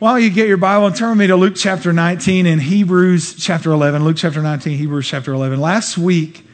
[0.00, 3.34] While you get your Bible and turn with me to Luke chapter 19 and Hebrews
[3.34, 4.02] chapter 11.
[4.02, 5.60] Luke chapter 19, Hebrews chapter 11.
[5.60, 6.46] Last week,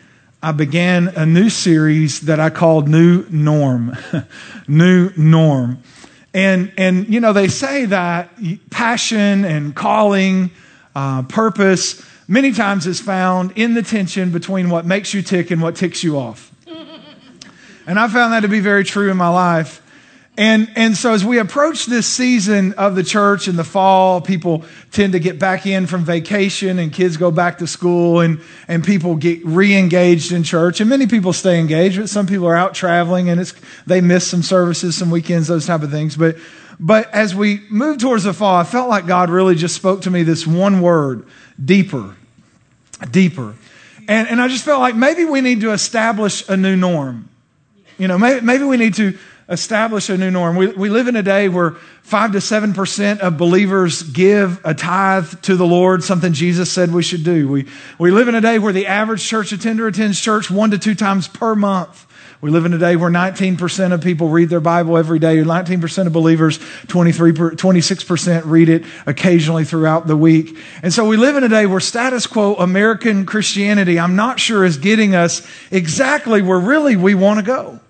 [0.43, 3.97] I began a new series that I called New Norm.
[4.67, 5.81] new Norm.
[6.35, 8.31] And, and, you know, they say that
[8.71, 10.51] passion and calling,
[10.97, 15.63] uh, purpose, many times is found in the tension between what makes you tick and
[15.63, 16.53] what ticks you off.
[17.89, 19.81] And I found that to be very true in my life.
[20.39, 24.65] And, and so as we approach this season of the church in the fall, people
[24.93, 28.85] tend to get back in from vacation and kids go back to school and, and
[28.85, 30.81] people get re-engaged in church.
[30.81, 33.55] And many people stay engaged, but some people are out traveling and it's,
[33.87, 36.17] they miss some services, some weekends, those type of things.
[36.17, 36.37] But,
[36.79, 40.11] but as we move towards the fall, I felt like God really just spoke to
[40.11, 41.27] me this one word,
[41.63, 42.15] deeper,
[43.11, 43.55] deeper.
[44.07, 47.31] And, and I just felt like maybe we need to establish a new norm.
[47.97, 49.17] You know, maybe, maybe we need to
[49.49, 50.57] establish a new norm.
[50.57, 55.43] We, we live in a day where 5 to 7% of believers give a tithe
[55.43, 57.49] to the Lord, something Jesus said we should do.
[57.49, 57.67] We,
[57.99, 60.95] we live in a day where the average church attender attends church one to two
[60.95, 62.07] times per month.
[62.41, 65.37] We live in a day where 19% of people read their Bible every day.
[65.37, 70.59] 19% of believers, 23, 26% read it occasionally throughout the week.
[70.83, 74.65] And so we live in a day where status quo American Christianity, I'm not sure
[74.65, 77.81] is getting us exactly where really we want to go.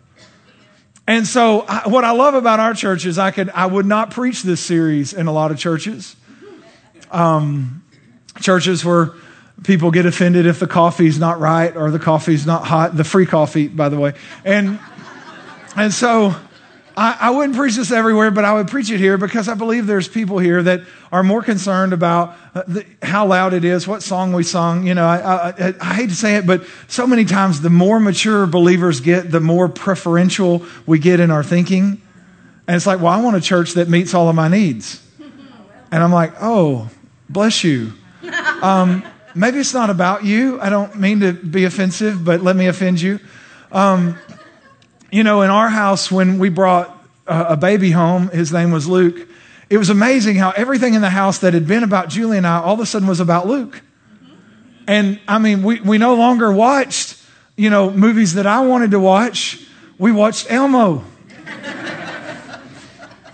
[1.06, 4.10] And so, I, what I love about our church is I could I would not
[4.10, 6.16] preach this series in a lot of churches.
[7.10, 7.84] Um,
[8.40, 9.12] churches where
[9.62, 12.96] people get offended if the coffee's not right or the coffee's not hot.
[12.96, 14.80] The free coffee, by the way, and
[15.77, 16.34] and so
[16.97, 19.86] I, I, wouldn't preach this everywhere, but I would preach it here because I believe
[19.86, 20.80] there's people here that
[21.12, 24.86] are more concerned about uh, the, how loud it is, what song we sung.
[24.86, 28.00] You know, I, I, I, hate to say it, but so many times the more
[28.00, 32.00] mature believers get, the more preferential we get in our thinking.
[32.67, 35.02] And it's like, well, I want a church that meets all of my needs.
[35.92, 36.91] And I'm like, oh,
[37.28, 37.92] bless you.
[38.62, 40.61] Um, maybe it's not about you.
[40.61, 43.20] I don't mean to be offensive, but let me offend you.
[43.70, 44.18] Um,
[45.11, 46.90] you know, in our house, when we brought
[47.27, 49.28] uh, a baby home, his name was Luke,
[49.68, 52.58] it was amazing how everything in the house that had been about Julie and I
[52.58, 53.80] all of a sudden was about Luke.
[54.14, 54.84] Mm-hmm.
[54.86, 57.20] And I mean, we, we no longer watched,
[57.56, 59.61] you know, movies that I wanted to watch.
[59.98, 61.05] We watched Elmo.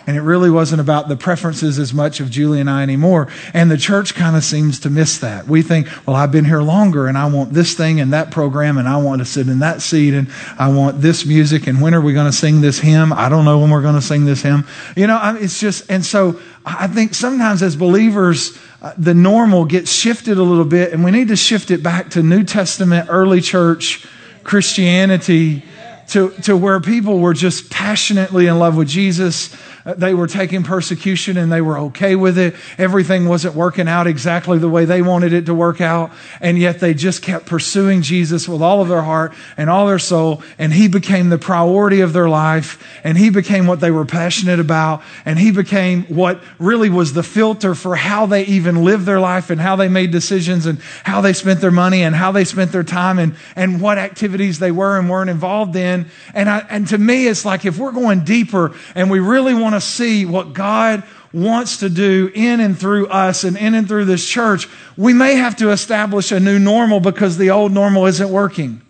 [0.06, 3.28] And it really wasn't about the preferences as much of Julie and I anymore.
[3.54, 5.46] And the church kind of seems to miss that.
[5.46, 8.78] We think, well, I've been here longer and I want this thing and that program
[8.78, 11.66] and I want to sit in that seat and I want this music.
[11.66, 13.12] And when are we going to sing this hymn?
[13.12, 14.66] I don't know when we're going to sing this hymn.
[14.96, 19.92] You know, it's just, and so I think sometimes as believers, uh, the normal gets
[19.92, 23.40] shifted a little bit and we need to shift it back to New Testament, early
[23.40, 24.06] church
[24.42, 25.62] Christianity
[26.08, 30.62] to, to where people were just passionately in love with Jesus Uh, they were taking
[30.62, 32.54] persecution and they were okay with it.
[32.78, 36.12] Everything wasn't working out exactly the way they wanted it to work out.
[36.40, 39.98] And yet they just kept pursuing Jesus with all of their heart and all their
[39.98, 40.42] soul.
[40.58, 42.82] And he became the priority of their life.
[43.04, 45.02] And he became what they were passionate about.
[45.24, 49.50] And he became what really was the filter for how they even lived their life
[49.50, 52.72] and how they made decisions and how they spent their money and how they spent
[52.72, 56.06] their time and, and what activities they were and weren't involved in.
[56.34, 59.71] And, I, and to me, it's like if we're going deeper and we really want
[59.72, 61.02] want to see what God
[61.32, 64.68] wants to do in and through us and in and through this church,
[64.98, 68.82] we may have to establish a new normal because the old normal isn't working.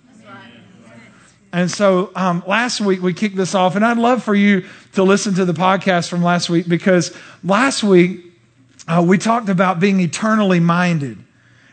[1.53, 5.03] And so um, last week we kicked this off, and I'd love for you to
[5.05, 8.25] listen to the podcast from last week because last week
[8.89, 11.19] uh, we talked about being eternally minded.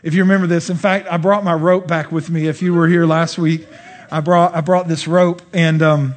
[0.02, 2.46] If you remember this, in fact, I brought my rope back with me.
[2.46, 3.66] If you were here last week,
[4.12, 6.14] I brought I brought this rope, and um,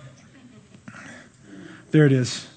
[1.92, 2.48] there it is.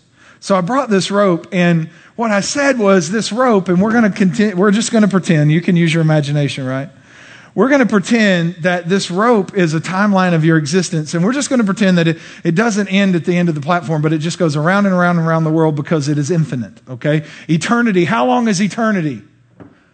[0.46, 4.04] So I brought this rope, and what I said was this rope, and we're going
[4.04, 5.50] to continue, we're just going to pretend.
[5.50, 6.88] You can use your imagination, right?
[7.56, 11.32] We're going to pretend that this rope is a timeline of your existence, and we're
[11.32, 14.02] just going to pretend that it, it doesn't end at the end of the platform,
[14.02, 16.80] but it just goes around and around and around the world because it is infinite,
[16.88, 17.26] okay?
[17.48, 18.04] Eternity.
[18.04, 19.22] How long is eternity?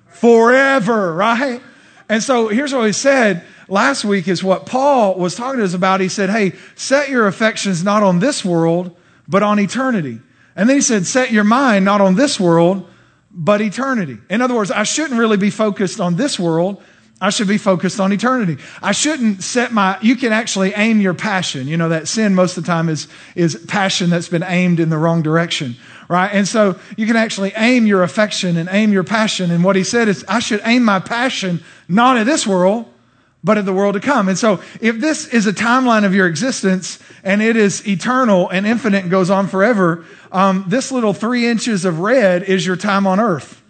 [0.09, 1.63] Forever, right?
[2.11, 5.73] And so here's what he said last week is what Paul was talking to us
[5.73, 6.03] about.
[6.03, 8.95] He said, Hey, set your affections not on this world,
[9.27, 10.21] but on eternity.
[10.57, 12.89] And then he said, set your mind not on this world,
[13.31, 14.19] but eternity.
[14.29, 16.83] In other words, I shouldn't really be focused on this world.
[17.21, 18.59] I should be focused on eternity.
[18.83, 21.69] I shouldn't set my, you can actually aim your passion.
[21.69, 23.07] You know, that sin most of the time is,
[23.37, 25.77] is passion that's been aimed in the wrong direction,
[26.09, 26.29] right?
[26.33, 29.53] And so you can actually aim your affection and aim your passion.
[29.53, 32.92] And what he said is, I should aim my passion not at this world,
[33.45, 34.29] but of the world to come.
[34.29, 38.67] And so, if this is a timeline of your existence and it is eternal and
[38.67, 43.07] infinite and goes on forever, um, this little three inches of red is your time
[43.07, 43.61] on earth.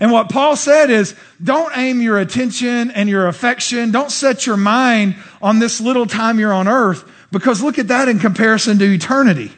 [0.00, 4.56] And what Paul said is don't aim your attention and your affection, don't set your
[4.56, 8.92] mind on this little time you're on earth, because look at that in comparison to
[8.92, 9.52] eternity.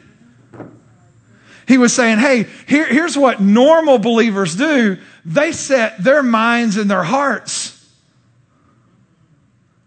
[1.65, 6.91] He was saying, hey, here, here's what normal believers do they set their minds and
[6.91, 7.82] their hearts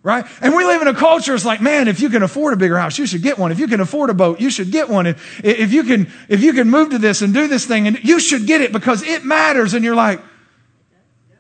[0.06, 0.24] right?
[0.40, 2.78] And we live in a culture it's like, man, if you can afford a bigger
[2.78, 3.50] house, you should get one.
[3.50, 5.04] If you can afford a boat, you should get one.
[5.04, 7.98] If, if you can, if you can move to this and do this thing, and
[8.04, 9.74] you should get it because it matters.
[9.74, 10.20] And you're like,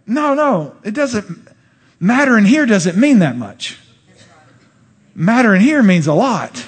[0.04, 1.46] no, no, it doesn't
[2.00, 3.78] matter in here doesn't mean that much.
[5.14, 6.66] Matter in here means a lot.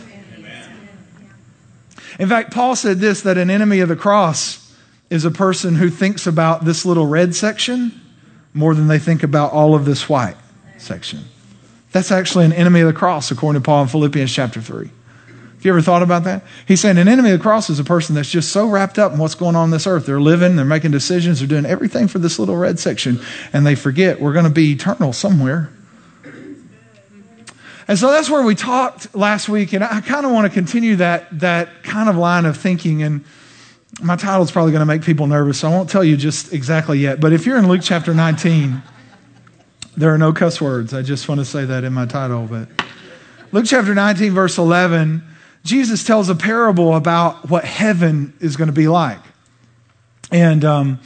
[2.20, 4.72] In fact, Paul said this that an enemy of the cross
[5.10, 8.00] is a person who thinks about this little red section
[8.54, 10.36] more than they think about all of this white
[10.76, 11.24] section.
[11.92, 14.90] That's actually an enemy of the cross, according to Paul in Philippians chapter 3.
[15.58, 16.44] Have you ever thought about that?
[16.68, 19.12] He's saying an enemy of the cross is a person that's just so wrapped up
[19.12, 20.06] in what's going on on this earth.
[20.06, 23.20] They're living, they're making decisions, they're doing everything for this little red section,
[23.52, 25.72] and they forget we're going to be eternal somewhere.
[27.88, 30.96] And so that's where we talked last week, and I kind of want to continue
[30.96, 33.02] that, that kind of line of thinking.
[33.02, 33.24] And
[34.00, 36.52] my title is probably going to make people nervous, so I won't tell you just
[36.52, 37.18] exactly yet.
[37.18, 38.80] But if you're in Luke chapter 19,
[39.98, 40.94] there are no cuss words.
[40.94, 42.46] I just want to say that in my title.
[42.46, 42.68] But
[43.50, 45.24] Luke chapter 19, verse 11,
[45.64, 49.18] Jesus tells a parable about what heaven is going to be like.
[50.30, 51.00] And um,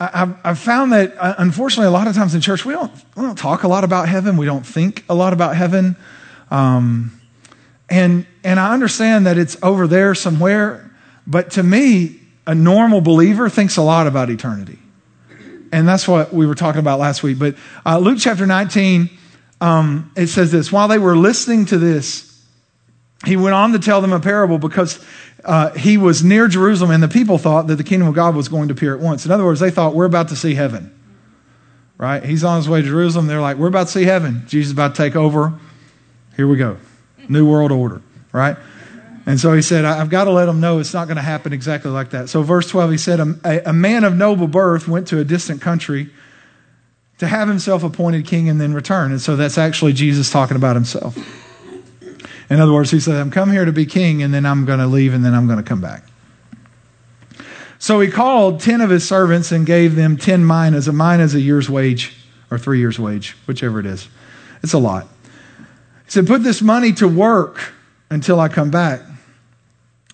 [0.00, 3.22] I, have found that, uh, unfortunately, a lot of times in church, we don't, we
[3.22, 4.36] don't talk a lot about heaven.
[4.36, 5.94] We don't think a lot about heaven.
[6.50, 7.20] Um,
[7.88, 10.90] and, and I understand that it's over there somewhere.
[11.24, 14.78] But to me, a normal believer thinks a lot about eternity
[15.72, 17.38] and that's what we were talking about last week.
[17.38, 19.10] But uh, Luke chapter 19,
[19.60, 22.28] um, it says this While they were listening to this,
[23.26, 25.04] he went on to tell them a parable because
[25.44, 28.48] uh, he was near Jerusalem, and the people thought that the kingdom of God was
[28.48, 29.24] going to appear at once.
[29.24, 30.94] In other words, they thought, We're about to see heaven.
[31.96, 32.22] Right?
[32.22, 33.26] He's on his way to Jerusalem.
[33.26, 34.44] They're like, We're about to see heaven.
[34.46, 35.58] Jesus is about to take over.
[36.36, 36.76] Here we go.
[37.28, 38.02] New world order.
[38.32, 38.56] Right?
[39.28, 41.52] And so he said, I've got to let them know it's not going to happen
[41.52, 42.30] exactly like that.
[42.30, 45.60] So, verse 12, he said, a, a, man of noble birth went to a distant
[45.60, 46.08] country
[47.18, 49.10] to have himself appointed king and then return.
[49.10, 51.14] And so that's actually Jesus talking about himself.
[52.48, 54.78] In other words, he said, I'm come here to be king and then I'm going
[54.78, 56.04] to leave and then I'm going to come back.
[57.78, 60.88] So he called 10 of his servants and gave them 10 minas.
[60.88, 62.16] A mina is a year's wage
[62.50, 64.08] or three years' wage, whichever it is.
[64.62, 65.06] It's a lot.
[66.06, 67.74] He said, Put this money to work
[68.08, 69.02] until I come back.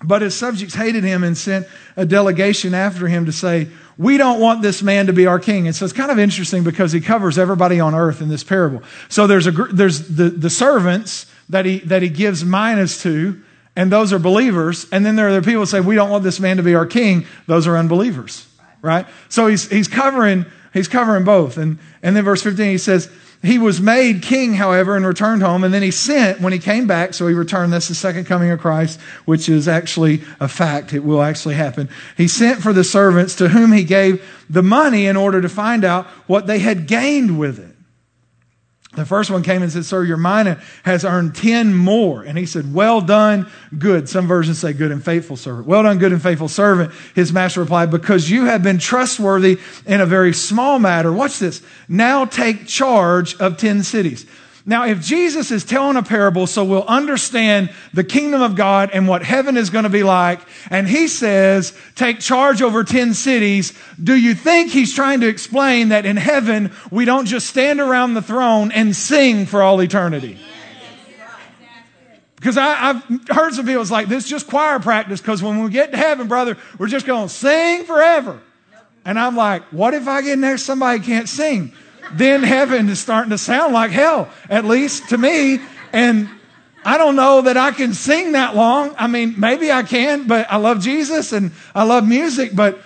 [0.04, 1.66] But his subjects hated him and sent
[1.96, 5.66] a delegation after him to say, We don't want this man to be our king.
[5.66, 8.82] And so it's kind of interesting because he covers everybody on earth in this parable.
[9.08, 13.40] So there's, a, there's the, the servants that he, that he gives minas to,
[13.76, 14.86] and those are believers.
[14.92, 16.74] And then there are the people who say, We don't want this man to be
[16.74, 17.26] our king.
[17.46, 18.46] Those are unbelievers,
[18.82, 19.06] right?
[19.28, 21.56] So he's, he's, covering, he's covering both.
[21.56, 23.10] And, and then verse 15, he says,
[23.44, 25.64] he was made king, however, and returned home.
[25.64, 27.14] And then he sent when he came back.
[27.14, 27.72] So he returned.
[27.72, 30.92] That's the second coming of Christ, which is actually a fact.
[30.92, 31.88] It will actually happen.
[32.16, 35.84] He sent for the servants to whom he gave the money in order to find
[35.84, 37.73] out what they had gained with it.
[38.96, 42.22] The first one came and said, Sir, your mina has earned 10 more.
[42.22, 44.08] And he said, Well done, good.
[44.08, 45.66] Some versions say good and faithful servant.
[45.66, 46.92] Well done, good and faithful servant.
[47.14, 51.12] His master replied, Because you have been trustworthy in a very small matter.
[51.12, 51.62] Watch this.
[51.88, 54.26] Now take charge of 10 cities.
[54.66, 59.06] Now, if Jesus is telling a parable so we'll understand the kingdom of God and
[59.06, 60.40] what heaven is going to be like,
[60.70, 65.90] and he says, take charge over 10 cities, do you think he's trying to explain
[65.90, 70.38] that in heaven we don't just stand around the throne and sing for all eternity?
[72.36, 75.62] Because I, have heard some people, it's like, this is just choir practice because when
[75.62, 78.40] we get to heaven, brother, we're just going to sing forever.
[79.04, 81.72] And I'm like, what if I get next somebody can't sing?
[82.12, 85.60] Then heaven is starting to sound like hell, at least to me.
[85.92, 86.28] And
[86.84, 88.94] I don't know that I can sing that long.
[88.98, 92.78] I mean, maybe I can, but I love Jesus and I love music, but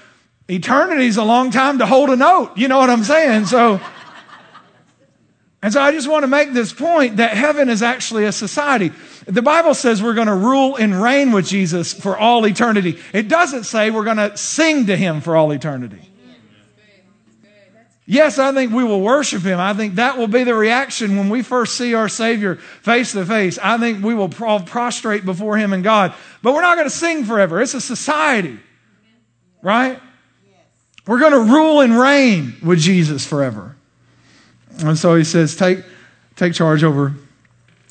[0.48, 2.56] eternity is a long time to hold a note.
[2.56, 3.46] You know what I'm saying?
[3.46, 3.80] So,
[5.62, 8.92] and so I just want to make this point that heaven is actually a society.
[9.26, 12.98] The Bible says we're going to rule and reign with Jesus for all eternity.
[13.12, 16.07] It doesn't say we're going to sing to him for all eternity.
[18.10, 19.60] Yes, I think we will worship him.
[19.60, 23.26] I think that will be the reaction when we first see our Savior face to
[23.26, 23.58] face.
[23.62, 26.14] I think we will prostrate before him and God.
[26.42, 27.60] But we're not going to sing forever.
[27.60, 28.58] It's a society,
[29.60, 30.00] right?
[31.06, 33.76] We're going to rule and reign with Jesus forever.
[34.78, 35.80] And so he says, take,
[36.34, 37.14] take charge over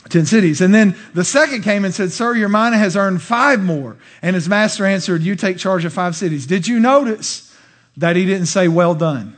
[0.10, 0.62] 10 cities.
[0.62, 3.98] And then the second came and said, Sir, your mina has earned five more.
[4.24, 6.48] And his master answered, You take charge of five cities.
[6.48, 7.56] Did you notice
[7.98, 9.37] that he didn't say, Well done?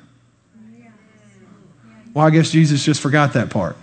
[2.19, 3.77] Well, I guess Jesus just forgot that part.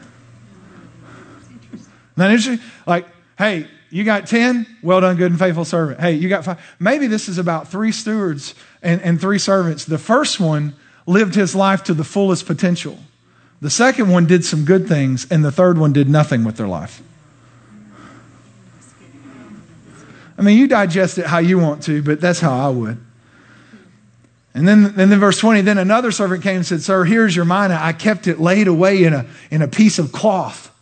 [2.18, 2.60] Not interesting?
[2.86, 3.06] Like,
[3.38, 4.66] hey, you got 10?
[4.82, 6.00] Well done, good and faithful servant.
[6.00, 6.60] Hey, you got five.
[6.78, 9.86] Maybe this is about three stewards and, and three servants.
[9.86, 10.74] The first one
[11.06, 12.98] lived his life to the fullest potential.
[13.62, 16.68] The second one did some good things, and the third one did nothing with their
[16.68, 17.00] life.
[20.36, 22.98] I mean, you digest it how you want to, but that's how I would.
[24.56, 27.78] And then, then verse 20, then another servant came and said, Sir, here's your mina.
[27.78, 30.74] I kept it laid away in a, in a piece of cloth.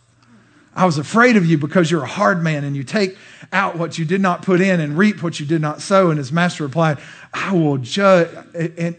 [0.73, 3.17] I was afraid of you because you're a hard man and you take
[3.51, 6.09] out what you did not put in and reap what you did not sow.
[6.09, 6.99] And his master replied,
[7.33, 8.29] I will judge.
[8.55, 8.95] And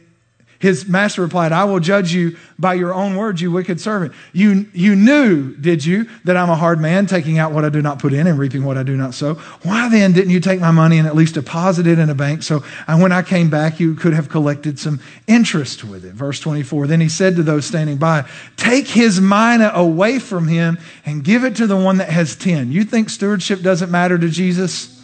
[0.59, 4.13] his master replied, I will judge you by your own words, you wicked servant.
[4.33, 7.83] You, you knew, did you, that I'm a hard man, taking out what I do
[7.83, 9.35] not put in and reaping what I do not sow?
[9.63, 12.43] Why then didn't you take my money and at least deposit it in a bank
[12.43, 16.15] so and when I came back, you could have collected some interest with it?
[16.15, 16.87] Verse 24.
[16.87, 21.45] Then he said to those standing by, Take his mina away from him and give
[21.45, 22.73] it to the one that has 10.
[22.73, 24.96] You think stewardship doesn't matter to Jesus?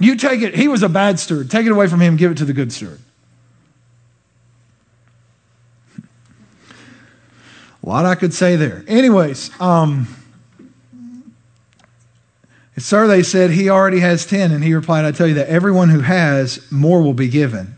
[0.00, 1.50] You take it, he was a bad steward.
[1.50, 2.98] Take it away from him, give it to the good steward.
[7.82, 8.84] A lot I could say there.
[8.88, 10.08] Anyways, um,
[12.78, 14.52] sir, they said, he already has 10.
[14.52, 17.76] And he replied, I tell you that everyone who has, more will be given.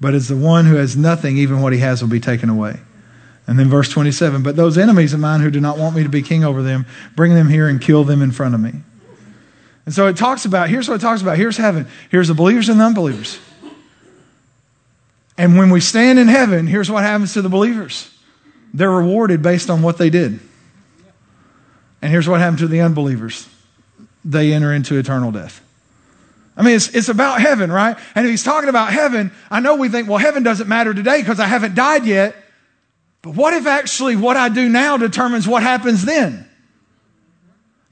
[0.00, 2.80] But as the one who has nothing, even what he has will be taken away.
[3.46, 6.08] And then verse 27 But those enemies of mine who do not want me to
[6.08, 6.86] be king over them,
[7.16, 8.72] bring them here and kill them in front of me.
[9.84, 11.36] And so it talks about, here's what it talks about.
[11.36, 11.88] Here's heaven.
[12.10, 13.38] Here's the believers and the unbelievers.
[15.36, 18.12] And when we stand in heaven, here's what happens to the believers.
[18.74, 20.38] They're rewarded based on what they did.
[22.00, 23.48] And here's what happens to the unbelievers.
[24.24, 25.60] They enter into eternal death.
[26.56, 27.96] I mean, it's, it's about heaven, right?
[28.14, 31.20] And if he's talking about heaven, I know we think, well, heaven doesn't matter today
[31.20, 32.36] because I haven't died yet.
[33.22, 36.48] But what if actually what I do now determines what happens then?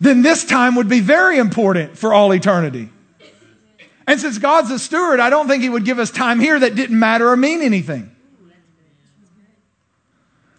[0.01, 2.89] Then this time would be very important for all eternity.
[4.07, 6.75] And since God's a steward, I don't think He would give us time here that
[6.75, 8.11] didn't matter or mean anything.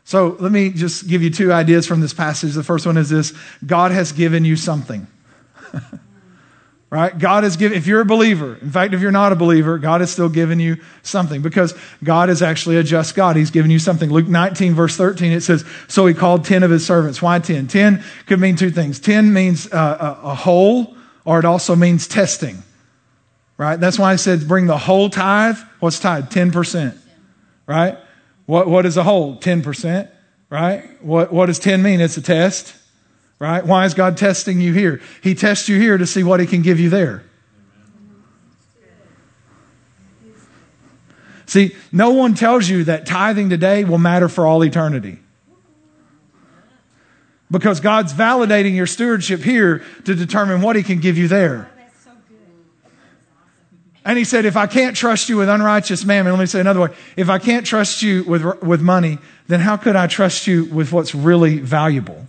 [0.03, 2.53] So let me just give you two ideas from this passage.
[2.53, 3.33] The first one is this
[3.65, 5.07] God has given you something.
[6.91, 7.17] right?
[7.17, 10.01] God has given, if you're a believer, in fact, if you're not a believer, God
[10.01, 13.38] has still given you something because God is actually a just God.
[13.38, 14.12] He's given you something.
[14.12, 17.21] Luke 19, verse 13, it says, So he called 10 of his servants.
[17.21, 17.67] Why 10?
[17.67, 19.00] 10 could mean two things.
[19.00, 22.62] 10 means uh, a, a whole, or it also means testing,
[23.57, 23.79] right?
[23.79, 25.57] That's why I said bring the whole tithe.
[25.79, 26.25] What's tithe?
[26.25, 26.98] 10%,
[27.67, 27.98] right?
[28.48, 29.38] What, what is a whole?
[29.38, 30.10] 10%,
[30.50, 31.01] right?
[31.01, 32.01] What, what does 10 mean?
[32.01, 32.75] It's a test
[33.41, 33.65] right?
[33.65, 35.01] Why is God testing you here?
[35.24, 37.24] He tests you here to see what He can give you there.
[41.48, 45.17] See, no one tells you that tithing today will matter for all eternity.
[47.50, 51.69] Because God's validating your stewardship here to determine what He can give you there.
[52.07, 52.12] Oh,
[54.05, 56.81] and he said, if I can't trust you with unrighteous mammon, let me say another
[56.81, 56.89] way.
[57.17, 59.17] If I can't trust you with, with money,
[59.48, 62.27] then how could I trust you with what's really valuable?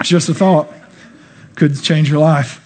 [0.00, 0.72] It's just a thought.
[1.54, 2.64] Could change your life.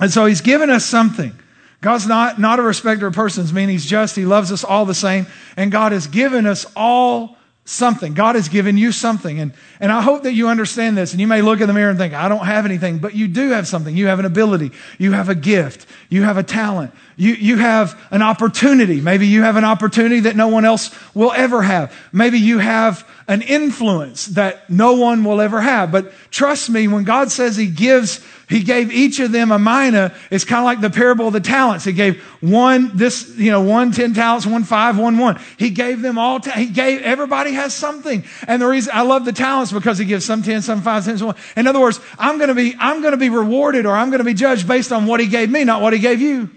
[0.00, 1.32] And so he's given us something.
[1.80, 4.94] God's not, not a respecter of persons, meaning he's just, he loves us all the
[4.94, 5.26] same.
[5.56, 7.36] And God has given us all
[7.72, 8.14] something.
[8.14, 9.40] God has given you something.
[9.40, 11.12] And, and I hope that you understand this.
[11.12, 13.28] And you may look in the mirror and think, I don't have anything, but you
[13.28, 13.96] do have something.
[13.96, 14.72] You have an ability.
[14.98, 15.86] You have a gift.
[16.08, 16.92] You have a talent.
[17.16, 19.00] You, you have an opportunity.
[19.00, 21.94] Maybe you have an opportunity that no one else will ever have.
[22.12, 25.90] Maybe you have an influence that no one will ever have.
[25.90, 30.14] But trust me, when God says He gives, He gave each of them a mina,
[30.30, 31.84] it's kind of like the parable of the talents.
[31.84, 35.40] He gave one, this, you know, one ten talents, one five, one one.
[35.58, 38.24] He gave them all, ta- He gave, everybody has something.
[38.46, 41.18] And the reason I love the talents because He gives some ten, some five, some
[41.26, 41.36] one.
[41.56, 44.18] In other words, I'm going to be, I'm going to be rewarded or I'm going
[44.18, 46.50] to be judged based on what He gave me, not what He gave you.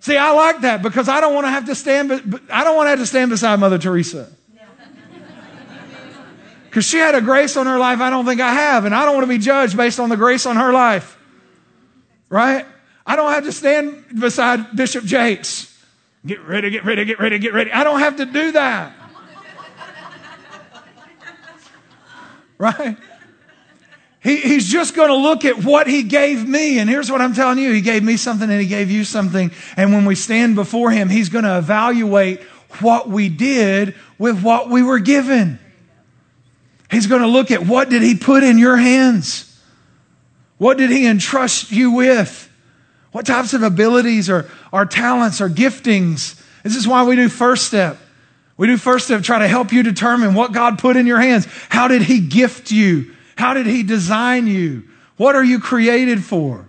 [0.00, 2.10] See, I like that because I don't want to have to stand,
[2.50, 4.32] I don't want to have to stand beside Mother Teresa.
[6.72, 9.04] Because she had a grace on her life I don't think I have, and I
[9.04, 11.18] don't want to be judged based on the grace on her life.
[12.30, 12.64] Right?
[13.04, 15.68] I don't have to stand beside Bishop Jakes.
[16.24, 17.70] Get ready, get ready, get ready, get ready.
[17.70, 18.94] I don't have to do that.
[22.58, 22.96] right?
[24.22, 26.78] He, he's just going to look at what he gave me.
[26.78, 27.70] And here's what I'm telling you.
[27.72, 29.50] He gave me something and he gave you something.
[29.76, 32.40] And when we stand before him, he's going to evaluate
[32.80, 35.58] what we did with what we were given.
[36.92, 39.48] He's going to look at what did he put in your hands?
[40.58, 42.50] What did he entrust you with?
[43.12, 46.40] What types of abilities or, or talents or giftings?
[46.62, 47.98] This is why we do first step.
[48.58, 51.46] We do first step, try to help you determine what God put in your hands.
[51.70, 53.14] How did he gift you?
[53.36, 54.84] How did he design you?
[55.16, 56.66] What are you created for?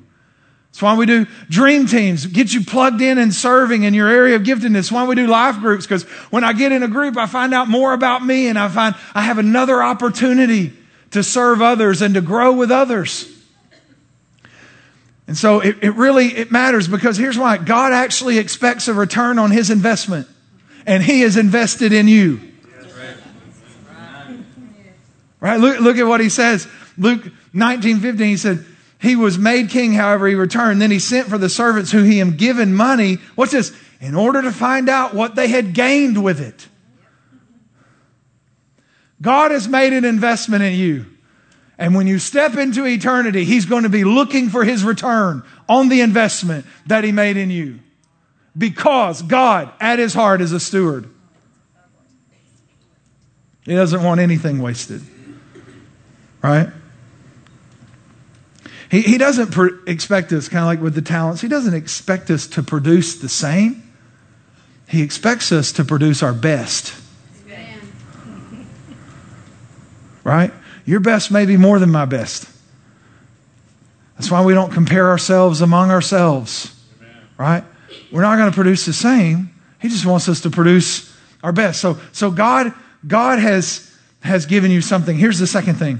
[0.74, 4.36] That's why we do dream teams, get you plugged in and serving in your area
[4.36, 4.74] of giftedness.
[4.74, 6.02] That's why we do life groups, because
[6.32, 8.96] when I get in a group, I find out more about me and I find
[9.14, 10.74] I have another opportunity
[11.12, 13.32] to serve others and to grow with others.
[15.28, 19.38] And so it, it really it matters because here's why God actually expects a return
[19.38, 20.28] on his investment,
[20.88, 22.42] and he is invested in you.
[25.40, 25.60] Right?
[25.60, 26.68] Look, look at what he says.
[26.98, 27.22] Luke
[27.54, 28.66] 19, 15, he said,
[29.04, 30.82] He was made king, however, he returned.
[30.82, 33.16] Then he sent for the servants who he had given money.
[33.36, 33.76] What's this?
[34.00, 36.70] In order to find out what they had gained with it.
[39.22, 41.06] God has made an investment in you.
[41.78, 45.90] And when you step into eternity, He's going to be looking for His return on
[45.90, 47.80] the investment that He made in you.
[48.58, 51.10] Because God, at His heart, is a steward.
[53.66, 55.02] He doesn't want anything wasted.
[56.42, 56.70] Right?
[58.94, 59.58] He, he doesn't
[59.88, 63.28] expect us, kind of like with the talents, He doesn't expect us to produce the
[63.28, 63.92] same.
[64.88, 66.94] He expects us to produce our best.
[70.24, 70.54] Right?
[70.86, 72.48] Your best may be more than my best.
[74.16, 76.80] That's why we don't compare ourselves among ourselves.
[77.36, 77.64] Right?
[78.12, 79.56] We're not going to produce the same.
[79.82, 81.82] He just wants us to produce our best.
[81.82, 82.72] So, so God,
[83.08, 85.18] God has, has given you something.
[85.18, 86.00] Here's the second thing.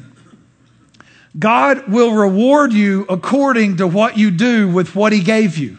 [1.38, 5.78] God will reward you according to what you do with what he gave you.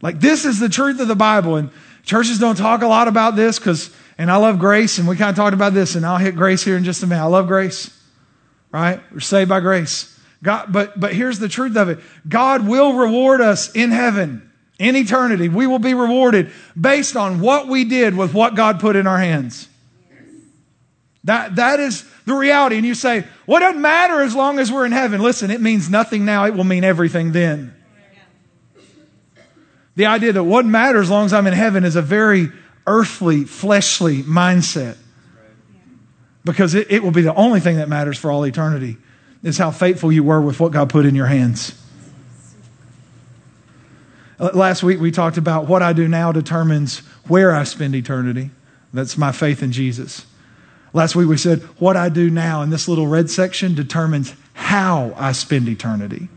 [0.00, 1.56] Like this is the truth of the Bible.
[1.56, 1.70] And
[2.04, 5.30] churches don't talk a lot about this because and I love grace, and we kind
[5.30, 7.22] of talked about this, and I'll hit grace here in just a minute.
[7.22, 7.90] I love grace,
[8.70, 9.00] right?
[9.10, 10.16] We're saved by grace.
[10.42, 14.96] God, but, but here's the truth of it God will reward us in heaven, in
[14.96, 15.48] eternity.
[15.48, 19.18] We will be rewarded based on what we did with what God put in our
[19.18, 19.68] hands.
[21.24, 22.76] That, that is the reality.
[22.76, 25.20] And you say, well, it doesn't matter as long as we're in heaven.
[25.22, 26.46] Listen, it means nothing now.
[26.46, 27.74] It will mean everything then.
[29.94, 32.48] The idea that what matters as long as I'm in heaven is a very
[32.86, 34.96] earthly, fleshly mindset.
[36.44, 38.96] Because it, it will be the only thing that matters for all eternity
[39.44, 41.78] is how faithful you were with what God put in your hands.
[44.40, 48.50] Uh, last week we talked about what I do now determines where I spend eternity.
[48.92, 50.26] That's my faith in Jesus.
[50.92, 55.14] Last week we said what I do now in this little red section determines how
[55.16, 56.28] I spend eternity.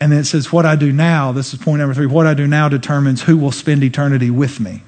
[0.00, 2.34] And then it says what I do now, this is point number three, what I
[2.34, 4.82] do now determines who will spend eternity with me.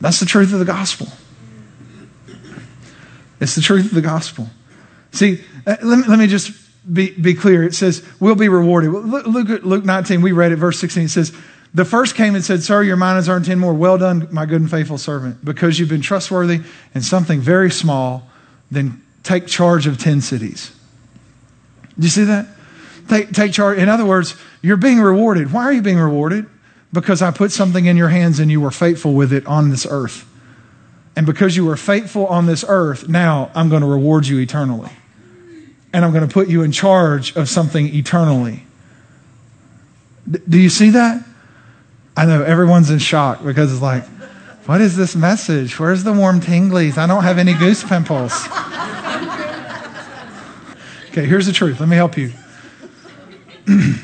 [0.00, 1.08] That's the truth of the gospel.
[3.40, 4.48] It's the truth of the gospel.
[5.12, 6.52] See, uh, let me, let me just
[6.92, 7.62] be, be clear.
[7.62, 8.90] It says, we'll be rewarded.
[8.90, 10.22] Look, look at Luke 19.
[10.22, 11.04] We read it, verse 16.
[11.04, 11.32] It says,
[11.72, 13.72] the first came and said, Sir, your mina has earned 10 more.
[13.72, 15.44] Well done, my good and faithful servant.
[15.44, 16.60] Because you've been trustworthy
[16.94, 18.28] in something very small,
[18.70, 20.72] then take charge of 10 cities.
[21.98, 22.46] Do you see that?
[23.08, 23.78] Take, take charge.
[23.78, 25.52] In other words, you're being rewarded.
[25.52, 26.46] Why are you being rewarded?
[26.92, 29.86] because I put something in your hands and you were faithful with it on this
[29.88, 30.26] earth.
[31.16, 34.90] And because you were faithful on this earth, now I'm going to reward you eternally.
[35.92, 38.64] And I'm going to put you in charge of something eternally.
[40.30, 41.24] D- do you see that?
[42.16, 44.04] I know everyone's in shock because it's like,
[44.66, 45.78] what is this message?
[45.78, 46.98] Where's the warm tinglies?
[46.98, 48.32] I don't have any goose pimples.
[51.10, 51.80] okay, here's the truth.
[51.80, 52.32] Let me help you.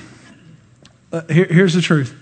[1.13, 2.15] uh, here, here's the truth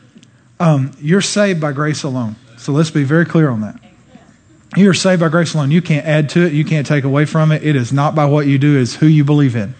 [0.60, 2.36] um, you're saved by grace alone.
[2.56, 3.78] So let's be very clear on that.
[4.76, 5.70] You're saved by grace alone.
[5.70, 6.52] You can't add to it.
[6.52, 7.62] You can't take away from it.
[7.62, 9.74] It is not by what you do, it's who you believe in.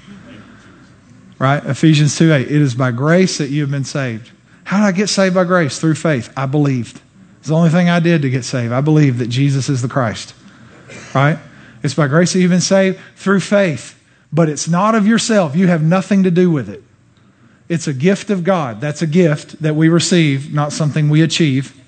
[1.39, 1.65] Right?
[1.65, 2.43] Ephesians 2 8.
[2.43, 4.31] It is by grace that you have been saved.
[4.65, 5.79] How did I get saved by grace?
[5.79, 6.33] Through faith.
[6.37, 7.01] I believed.
[7.39, 8.73] It's the only thing I did to get saved.
[8.73, 10.35] I believe that Jesus is the Christ.
[11.15, 11.39] Right?
[11.83, 14.01] It's by grace that you've been saved through faith.
[14.33, 15.55] But it's not of yourself.
[15.55, 16.83] You have nothing to do with it.
[17.69, 18.81] It's a gift of God.
[18.81, 21.79] That's a gift that we receive, not something we achieve,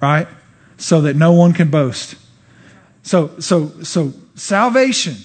[0.00, 0.26] right?
[0.76, 2.16] So that no one can boast.
[3.02, 5.16] So, so, so salvation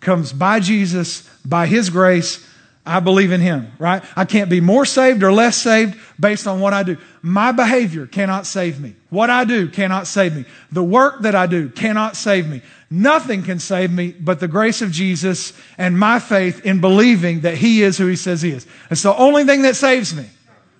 [0.00, 2.46] comes by Jesus, by His grace,
[2.84, 4.02] I believe in him, right?
[4.16, 6.96] I can't be more saved or less saved based on what I do.
[7.20, 8.96] My behavior cannot save me.
[9.10, 10.46] What I do cannot save me.
[10.72, 12.62] The work that I do cannot save me.
[12.90, 17.56] Nothing can save me but the grace of Jesus and my faith in believing that
[17.56, 18.66] he is who he says he is.
[18.90, 20.26] It's the only thing that saves me.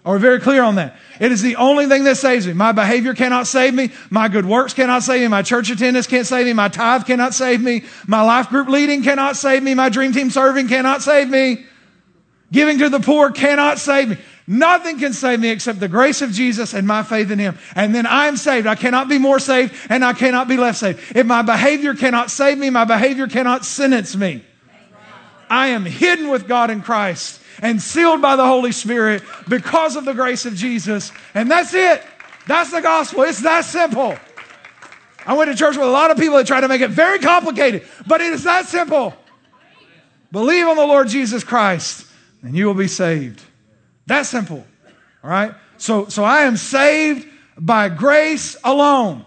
[0.04, 0.96] Are we very clear on that?
[1.20, 2.54] It is the only thing that saves me.
[2.54, 3.90] My behavior cannot save me.
[4.08, 5.28] My good works cannot save me.
[5.28, 6.54] My church attendance can't save me.
[6.54, 7.84] My tithe cannot save me.
[8.06, 9.74] My life group leading cannot save me.
[9.74, 11.66] My dream team serving cannot save me.
[12.52, 14.18] Giving to the poor cannot save me.
[14.46, 17.56] Nothing can save me except the grace of Jesus and my faith in Him.
[17.76, 18.66] And then I am saved.
[18.66, 21.16] I cannot be more saved and I cannot be less saved.
[21.16, 24.44] If my behavior cannot save me, my behavior cannot sentence me.
[25.48, 30.04] I am hidden with God in Christ and sealed by the Holy Spirit because of
[30.04, 31.12] the grace of Jesus.
[31.34, 32.02] And that's it.
[32.48, 33.22] That's the gospel.
[33.22, 34.16] It's that simple.
[35.24, 37.20] I went to church with a lot of people that try to make it very
[37.20, 39.14] complicated, but it is that simple.
[40.32, 42.06] Believe on the Lord Jesus Christ
[42.42, 43.42] and you will be saved.
[44.06, 44.64] That simple.
[45.22, 45.54] All right?
[45.76, 47.26] So, so I am saved
[47.58, 49.24] by grace alone.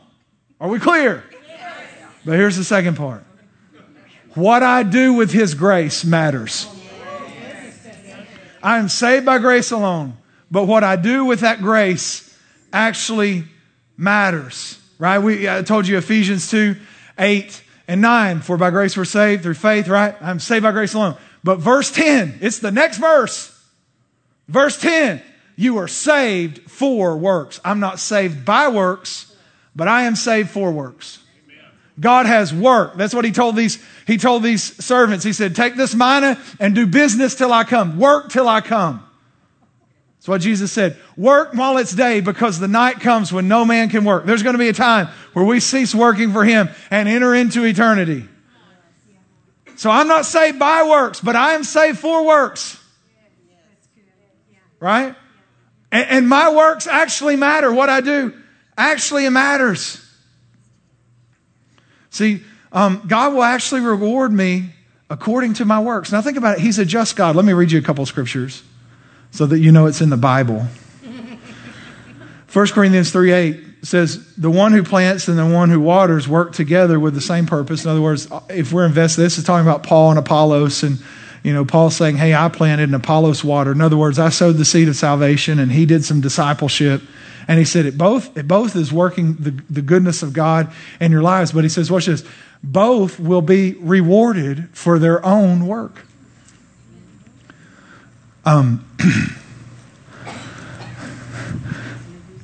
[0.60, 1.24] Are we clear?
[1.48, 1.86] Yes.
[2.26, 3.24] But here's the second part.
[4.36, 6.68] What I do with His grace matters.
[8.64, 10.16] I am saved by grace alone,
[10.50, 12.34] but what I do with that grace
[12.72, 13.44] actually
[13.98, 14.80] matters.
[14.98, 15.20] Right?
[15.20, 16.78] We I told you Ephesians 2
[17.20, 18.40] 8 and 9.
[18.40, 20.16] For by grace we're saved through faith, right?
[20.22, 21.18] I'm saved by grace alone.
[21.44, 23.50] But verse 10, it's the next verse.
[24.48, 25.22] Verse 10,
[25.56, 27.60] you are saved for works.
[27.66, 29.36] I'm not saved by works,
[29.76, 31.20] but I am saved for works.
[32.00, 32.96] God has work.
[32.96, 35.24] That's what he told these, he told these servants.
[35.24, 38.00] He said, take this mina and do business till I come.
[38.00, 39.04] Work till I come.
[40.18, 40.98] That's what Jesus said.
[41.18, 44.26] Work while it's day because the night comes when no man can work.
[44.26, 47.64] There's going to be a time where we cease working for him and enter into
[47.66, 48.28] eternity.
[49.76, 52.80] So I'm not saved by works, but I am saved for works.
[54.80, 55.16] Right?
[55.92, 57.74] And, and my works actually matter.
[57.74, 58.34] What I do
[58.78, 60.00] actually matters.
[62.10, 64.70] See, um, God will actually reward me
[65.10, 66.12] according to my works.
[66.12, 66.62] Now think about it.
[66.62, 67.36] He's a just God.
[67.36, 68.64] Let me read you a couple scriptures
[69.32, 70.60] so that you know it's in the Bible.
[72.54, 76.54] 1 Corinthians 3 8 says the one who plants and the one who waters work
[76.54, 77.84] together with the same purpose.
[77.84, 81.00] In other words, if we're invested, this is talking about Paul and Apollos and
[81.44, 83.76] you know, Paul saying, Hey, I planted and Apollos watered.
[83.76, 87.02] In other words, I sowed the seed of salvation and he did some discipleship.
[87.50, 91.12] And he said it both, it both is working the, the goodness of God in
[91.12, 91.52] your lives.
[91.52, 92.24] But he says, watch this,
[92.64, 96.06] both will be rewarded for their own work.
[98.46, 98.88] Um,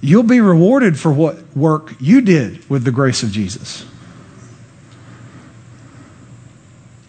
[0.01, 3.85] you'll be rewarded for what work you did with the grace of Jesus.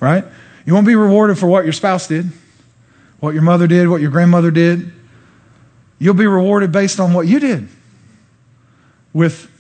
[0.01, 0.25] Right?
[0.65, 2.31] You won't be rewarded for what your spouse did,
[3.21, 4.93] what your mother did, what your grandmother did.
[5.99, 7.69] You'll be rewarded based on what you did.
[9.13, 9.51] With,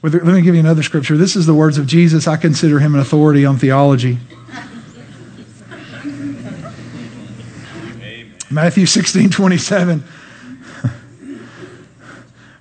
[0.00, 1.16] with let me give you another scripture.
[1.16, 2.26] This is the words of Jesus.
[2.26, 4.18] I consider him an authority on theology.
[8.50, 10.04] Matthew 16, 27.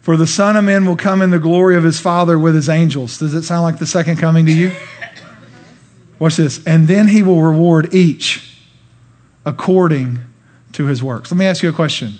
[0.01, 2.69] For the Son of Man will come in the glory of his Father with his
[2.69, 3.19] angels.
[3.19, 4.71] Does it sound like the second coming to you?
[6.17, 6.65] Watch this.
[6.65, 8.57] And then he will reward each
[9.45, 10.19] according
[10.73, 11.31] to his works.
[11.31, 12.13] Let me ask you a question.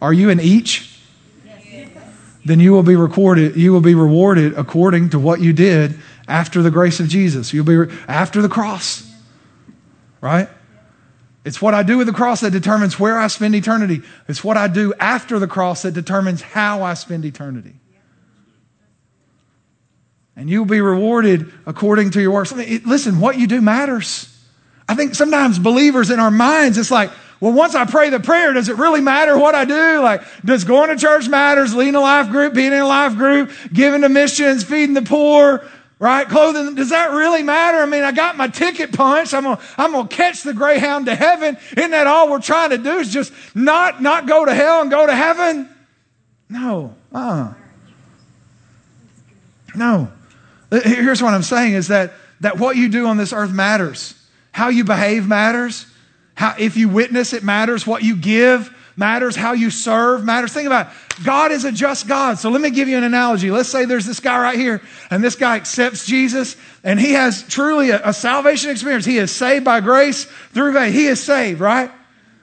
[0.00, 0.92] Are you an each?
[2.44, 6.62] Then you will be recorded, you will be rewarded according to what you did after
[6.62, 7.52] the grace of Jesus.
[7.52, 9.12] You'll be after the cross.
[10.20, 10.48] Right?
[11.46, 14.02] It's what I do with the cross that determines where I spend eternity.
[14.26, 17.76] It's what I do after the cross that determines how I spend eternity.
[20.34, 22.50] And you'll be rewarded according to your works.
[22.50, 24.28] Listen, what you do matters.
[24.88, 28.52] I think sometimes believers in our minds, it's like, well, once I pray the prayer,
[28.52, 30.00] does it really matter what I do?
[30.00, 33.52] Like, does going to church matters, leading a life group, being in a life group,
[33.72, 35.64] giving to missions, feeding the poor,
[35.98, 36.28] right?
[36.28, 37.78] Clothing, does that really matter?
[37.78, 39.34] I mean, I got my ticket punched.
[39.34, 41.56] I'm gonna, I'm gonna catch the Greyhound to heaven.
[41.76, 44.90] Isn't that all we're trying to do is just not, not go to hell and
[44.90, 45.68] go to heaven?
[46.48, 46.94] No.
[47.12, 47.54] Uh.
[49.74, 50.10] No.
[50.70, 54.14] Here's what I'm saying is that, that what you do on this earth matters.
[54.52, 55.86] How you behave matters.
[56.34, 57.86] How, if you witness, it matters.
[57.86, 59.36] What you give matters.
[59.36, 60.52] How you serve matters.
[60.52, 61.24] Think about it.
[61.24, 62.38] God is a just God.
[62.38, 63.50] So let me give you an analogy.
[63.50, 67.42] Let's say there's this guy right here, and this guy accepts Jesus, and he has
[67.48, 69.04] truly a, a salvation experience.
[69.04, 70.94] He is saved by grace through faith.
[70.94, 71.90] He is saved, right?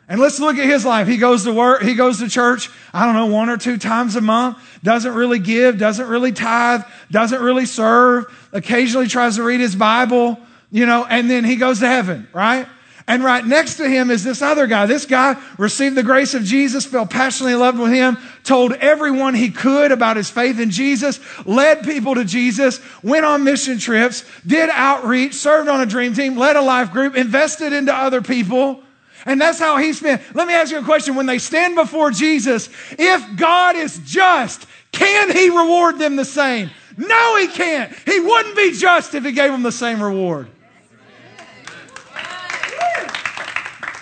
[0.10, 1.08] And let's look at his life.
[1.08, 4.16] He goes to work, he goes to church, I don't know, one or two times
[4.16, 9.62] a month, doesn't really give, doesn't really tithe, doesn't really serve, occasionally tries to read
[9.62, 10.38] his Bible,
[10.72, 12.68] you know, and then he goes to heaven, right?
[13.06, 14.86] And right next to him is this other guy.
[14.86, 19.34] This guy received the grace of Jesus, fell passionately in love with him, told everyone
[19.34, 24.24] he could about his faith in Jesus, led people to Jesus, went on mission trips,
[24.48, 28.82] did outreach, served on a dream team, led a life group, invested into other people.
[29.26, 30.22] And that's how he spent.
[30.34, 31.16] Let me ask you a question.
[31.16, 36.70] When they stand before Jesus, if God is just, can he reward them the same?
[36.98, 37.94] No, he can't.
[38.06, 40.48] He wouldn't be just if he gave them the same reward.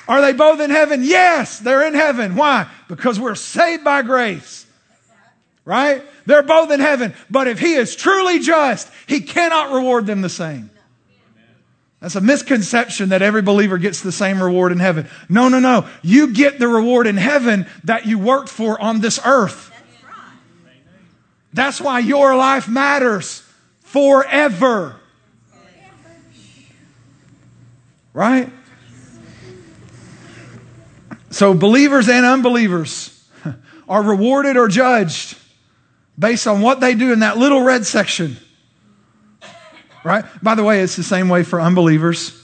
[0.08, 1.04] Are they both in heaven?
[1.04, 2.36] Yes, they're in heaven.
[2.36, 2.68] Why?
[2.88, 4.66] Because we're saved by grace.
[5.64, 6.04] Right?
[6.26, 7.14] They're both in heaven.
[7.30, 10.72] But if he is truly just, he cannot reward them the same.
[12.00, 15.08] That's a misconception that every believer gets the same reward in heaven.
[15.30, 15.88] No, no, no.
[16.02, 19.72] You get the reward in heaven that you worked for on this earth.
[21.54, 23.44] That's why your life matters
[23.82, 24.96] forever.
[28.14, 28.50] Right?
[31.32, 33.26] So, believers and unbelievers
[33.90, 35.38] are rewarded or judged
[36.20, 38.38] based on what they do in that little red section.
[40.04, 40.26] Right?
[40.44, 42.38] By the way, it's the same way for unbelievers.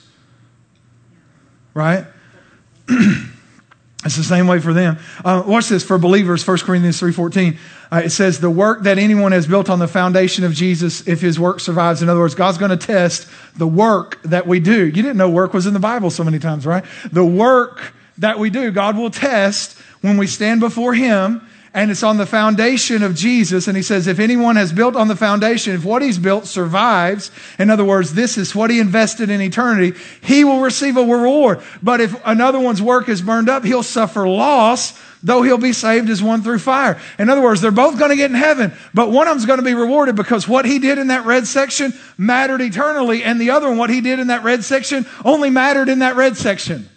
[1.73, 2.05] Right?
[2.87, 4.97] it's the same way for them.
[5.23, 7.57] Uh, watch this for believers, 1 Corinthians 3.14.
[7.91, 11.19] Uh, it says, the work that anyone has built on the foundation of Jesus, if
[11.19, 12.01] his work survives.
[12.01, 14.85] In other words, God's going to test the work that we do.
[14.85, 16.85] You didn't know work was in the Bible so many times, right?
[17.11, 18.71] The work that we do.
[18.71, 21.41] God will test when we stand before Him,
[21.73, 23.67] and it's on the foundation of Jesus.
[23.67, 27.31] And He says, if anyone has built on the foundation, if what He's built survives,
[27.59, 31.61] in other words, this is what He invested in eternity, He will receive a reward.
[31.81, 36.09] But if another one's work is burned up, He'll suffer loss though he'll be saved
[36.09, 36.99] as one through fire.
[37.17, 39.59] In other words, they're both going to get in heaven, but one of them's going
[39.59, 43.51] to be rewarded because what he did in that red section mattered eternally, and the
[43.51, 46.87] other one, what he did in that red section, only mattered in that red section.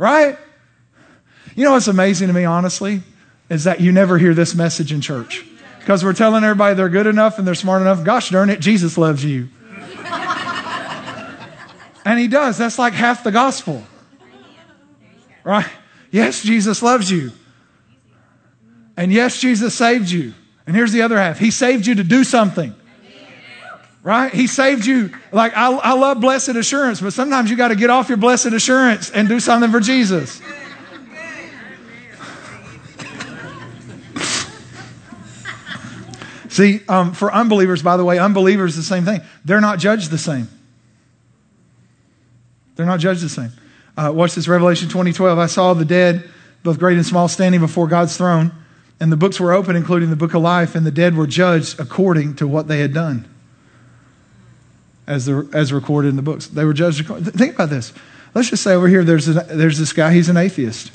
[0.00, 0.38] Right?
[1.54, 3.02] You know what's amazing to me, honestly,
[3.50, 5.44] is that you never hear this message in church.
[5.78, 8.02] Because we're telling everybody they're good enough and they're smart enough.
[8.02, 9.50] Gosh darn it, Jesus loves you.
[12.06, 12.56] and he does.
[12.56, 13.84] That's like half the gospel.
[15.44, 15.68] Right?
[16.10, 17.32] Yes, Jesus loves you.
[18.96, 20.32] And yes, Jesus saved you.
[20.66, 22.74] And here's the other half He saved you to do something.
[24.02, 24.32] Right?
[24.32, 25.10] He saved you.
[25.30, 28.46] Like, I, I love blessed assurance, but sometimes you got to get off your blessed
[28.46, 30.40] assurance and do something for Jesus.
[36.48, 39.20] See, um, for unbelievers, by the way, unbelievers, the same thing.
[39.44, 40.48] They're not judged the same.
[42.76, 43.52] They're not judged the same.
[43.96, 45.38] Uh, watch this Revelation 2012.
[45.38, 46.26] I saw the dead,
[46.62, 48.52] both great and small, standing before God's throne,
[48.98, 51.78] and the books were open, including the book of life, and the dead were judged
[51.78, 53.28] according to what they had done
[55.10, 56.46] as, the, as recorded in the books.
[56.46, 57.04] They were judged.
[57.06, 57.92] Think about this.
[58.32, 60.92] Let's just say over here there's, there's this guy, he's an atheist.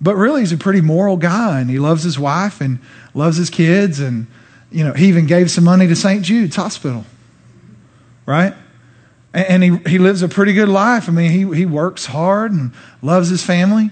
[0.00, 2.78] But really, he's a pretty moral guy, and he loves his wife and
[3.14, 4.26] loves his kids, and
[4.70, 6.22] you know, he even gave some money to St.
[6.22, 7.04] Jude's Hospital,
[8.24, 8.54] right?
[9.34, 11.08] And, and he, he lives a pretty good life.
[11.08, 12.72] I mean, he, he works hard and
[13.02, 13.90] loves his family,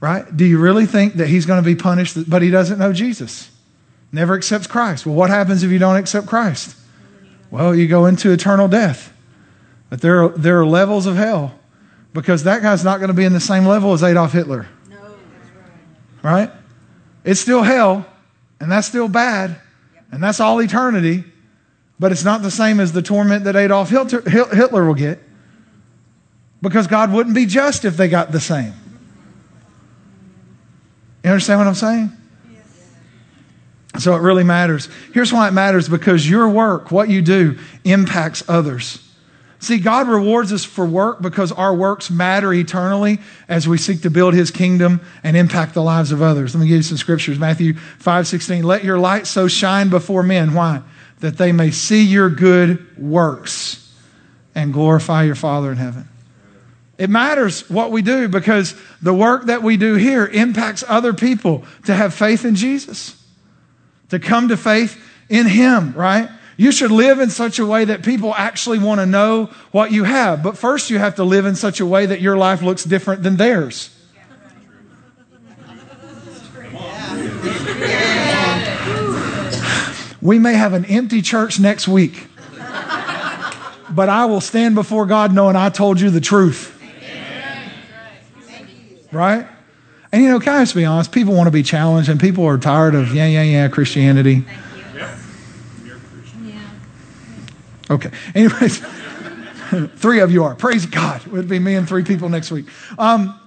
[0.00, 0.24] right?
[0.34, 3.50] Do you really think that he's going to be punished, but he doesn't know Jesus?
[4.12, 5.06] Never accepts Christ.
[5.06, 6.74] Well, what happens if you don't accept Christ?
[7.50, 9.12] Well, you go into eternal death.
[9.90, 11.58] But there are, there are levels of hell
[12.12, 14.66] because that guy's not going to be in the same level as Adolf Hitler.
[14.90, 14.96] No,
[16.22, 16.48] right.
[16.48, 16.50] right?
[17.24, 18.06] It's still hell,
[18.60, 19.60] and that's still bad,
[20.10, 21.24] and that's all eternity,
[21.98, 25.20] but it's not the same as the torment that Adolf Hitler will get
[26.60, 28.74] because God wouldn't be just if they got the same.
[31.24, 32.12] You understand what I'm saying?
[33.98, 34.88] So it really matters.
[35.12, 39.04] Here's why it matters because your work, what you do, impacts others.
[39.60, 44.10] See, God rewards us for work because our works matter eternally as we seek to
[44.10, 46.54] build his kingdom and impact the lives of others.
[46.54, 47.40] Let me give you some scriptures.
[47.40, 48.62] Matthew 5 16.
[48.62, 50.54] Let your light so shine before men.
[50.54, 50.82] Why?
[51.18, 53.92] That they may see your good works
[54.54, 56.08] and glorify your Father in heaven.
[56.96, 61.64] It matters what we do because the work that we do here impacts other people
[61.86, 63.17] to have faith in Jesus
[64.10, 66.28] to come to faith in Him, right?
[66.56, 70.02] You should live in such a way that people actually want to know what you
[70.04, 70.42] have.
[70.42, 73.22] But first, you have to live in such a way that your life looks different
[73.22, 73.94] than theirs.
[80.20, 82.26] We may have an empty church next week,
[83.88, 86.74] but I will stand before God knowing I told you the truth.
[89.12, 89.46] Right?
[90.10, 91.12] And you know, can I just be honest?
[91.12, 94.44] People want to be challenged, and people are tired of yeah, yeah, yeah Christianity.
[97.90, 98.10] Okay.
[98.34, 98.78] Anyways,
[99.96, 100.54] three of you are.
[100.54, 101.24] Praise God.
[101.26, 102.66] It would be me and three people next week.
[102.98, 103.38] Um,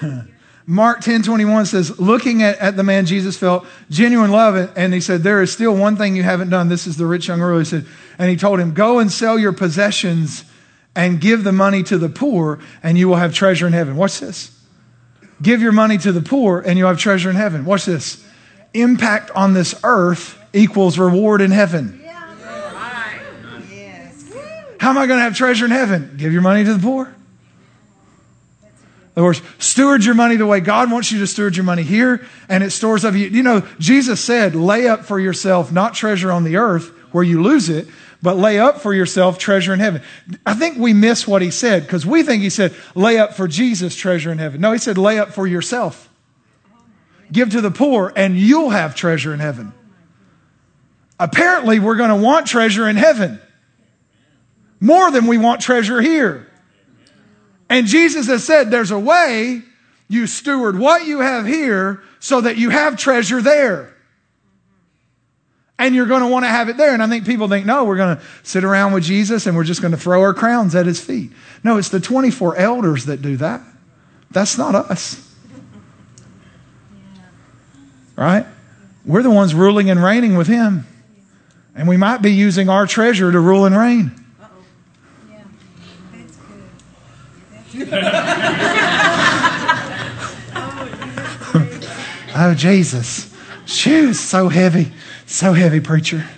[0.66, 5.00] Mark 10 21 says, looking at, at the man Jesus felt genuine love, and he
[5.00, 6.68] said, There is still one thing you haven't done.
[6.68, 7.58] This is the rich young ruler.
[7.58, 7.86] He said,
[8.18, 10.44] and he told him, Go and sell your possessions
[10.94, 13.96] and give the money to the poor, and you will have treasure in heaven.
[13.96, 14.56] Watch this.
[15.42, 17.64] Give your money to the poor, and you'll have treasure in heaven.
[17.64, 18.24] Watch this.
[18.72, 21.98] Impact on this earth equals reward in heaven.
[24.78, 26.14] How am I going to have treasure in heaven?
[26.16, 27.14] Give your money to the poor.
[29.14, 31.82] In other words, steward your money the way God wants you to steward your money
[31.82, 33.28] here, and it stores up you.
[33.28, 37.42] You know, Jesus said, lay up for yourself not treasure on the earth where you
[37.42, 37.86] lose it,
[38.22, 40.00] but lay up for yourself treasure in heaven.
[40.46, 43.48] I think we miss what he said because we think he said, lay up for
[43.48, 44.60] Jesus treasure in heaven.
[44.60, 46.08] No, he said, lay up for yourself.
[47.32, 49.72] Give to the poor and you'll have treasure in heaven.
[51.18, 53.40] Apparently, we're going to want treasure in heaven
[54.80, 56.48] more than we want treasure here.
[57.68, 59.62] And Jesus has said there's a way
[60.08, 63.92] you steward what you have here so that you have treasure there
[65.78, 66.94] and you're going to want to have it there.
[66.94, 69.64] And I think people think, no, we're going to sit around with Jesus and we're
[69.64, 71.32] just going to throw our crowns at his feet.
[71.64, 73.62] No, it's the 24 elders that do that.
[74.30, 75.28] That's not us.
[78.16, 78.46] Right?
[79.04, 80.86] We're the ones ruling and reigning with him.
[81.74, 84.12] And we might be using our treasure to rule and reign.
[92.34, 93.34] oh, Jesus.
[93.64, 94.92] Shoes so heavy.
[95.32, 96.28] So heavy, preacher.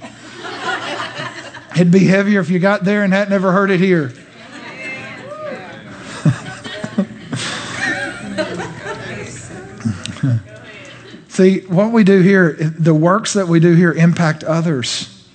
[1.74, 4.10] It'd be heavier if you got there and hadn't ever heard it here.
[11.28, 15.26] See, what we do here, the works that we do here impact others.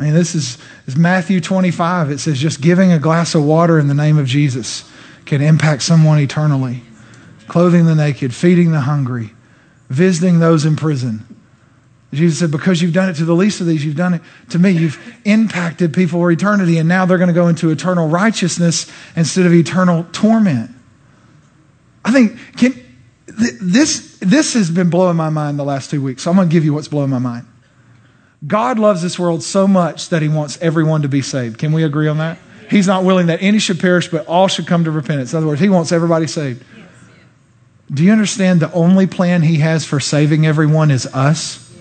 [0.00, 2.10] I mean, this is, is Matthew 25.
[2.10, 4.90] It says just giving a glass of water in the name of Jesus
[5.24, 6.82] can impact someone eternally.
[7.46, 9.30] Clothing the naked, feeding the hungry,
[9.88, 11.31] visiting those in prison.
[12.12, 14.58] Jesus said, Because you've done it to the least of these, you've done it to
[14.58, 14.70] me.
[14.70, 19.46] You've impacted people for eternity, and now they're going to go into eternal righteousness instead
[19.46, 20.70] of eternal torment.
[22.04, 22.74] I think can,
[23.26, 26.22] this, this has been blowing my mind the last two weeks.
[26.22, 27.46] So I'm going to give you what's blowing my mind.
[28.46, 31.58] God loves this world so much that he wants everyone to be saved.
[31.58, 32.38] Can we agree on that?
[32.68, 35.32] He's not willing that any should perish, but all should come to repentance.
[35.32, 36.64] In other words, he wants everybody saved.
[37.92, 41.71] Do you understand the only plan he has for saving everyone is us?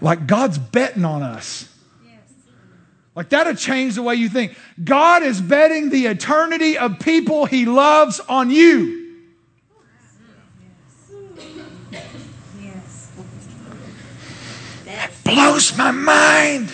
[0.00, 1.68] Like God's betting on us.
[3.14, 4.54] Like that'll change the way you think.
[4.82, 9.04] God is betting the eternity of people he loves on you.
[14.84, 16.70] That blows my mind.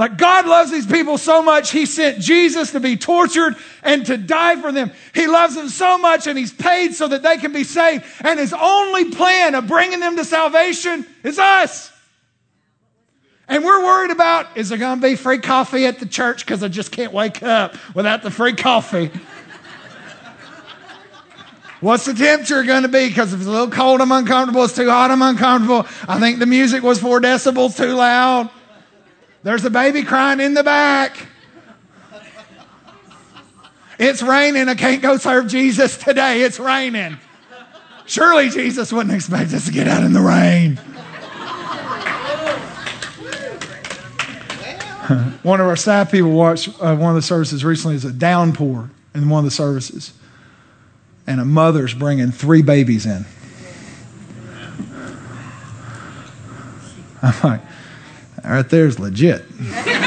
[0.00, 4.16] Like God loves these people so much, He sent Jesus to be tortured and to
[4.16, 4.92] die for them.
[5.14, 8.06] He loves them so much and He's paid so that they can be saved.
[8.24, 11.92] And His only plan of bringing them to salvation is us.
[13.46, 16.62] And we're worried about is there going to be free coffee at the church because
[16.62, 19.10] I just can't wake up without the free coffee?
[21.82, 23.06] What's the temperature going to be?
[23.06, 24.64] Because if it's a little cold, I'm uncomfortable.
[24.64, 25.86] It's too hot, I'm uncomfortable.
[26.08, 28.48] I think the music was four decibels too loud.
[29.42, 31.16] There's a baby crying in the back.
[33.98, 34.68] It's raining.
[34.68, 36.42] I can't go serve Jesus today.
[36.42, 37.18] It's raining.
[38.06, 40.78] Surely Jesus wouldn't expect us to get out in the rain.
[45.42, 48.90] one of our staff people watched uh, one of the services recently is a downpour
[49.14, 50.12] in one of the services.
[51.26, 53.22] And a mother's bringing three babies in.
[57.22, 57.60] I'm like,
[58.56, 59.44] right there's legit.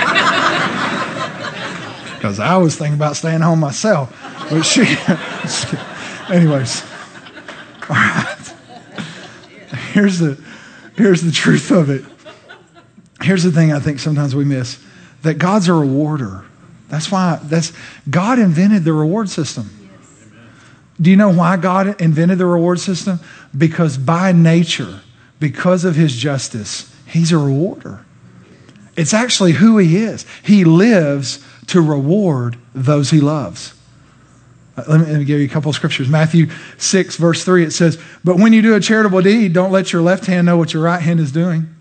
[2.24, 4.10] Because I was thinking about staying home myself.
[4.50, 4.84] But she,
[6.34, 6.82] anyways,
[7.90, 8.54] all right.
[9.92, 10.42] Here's the,
[10.96, 12.06] here's the truth of it.
[13.22, 14.82] Here's the thing I think sometimes we miss
[15.24, 16.46] that God's a rewarder.
[16.88, 17.74] That's why that's
[18.10, 19.70] God invented the reward system.
[21.02, 23.20] Do you know why God invented the reward system?
[23.58, 25.02] Because by nature,
[25.42, 28.06] because of his justice, he's a rewarder.
[28.96, 30.26] It's actually who he is.
[30.44, 33.74] He lives to reward those he loves.
[34.78, 36.10] Uh, let me, let me, give you a couple of scriptures.
[36.10, 39.94] Matthew 6, verse 3, it says, But when you do a charitable deed, don't let
[39.94, 41.74] your left hand know what your right hand is doing.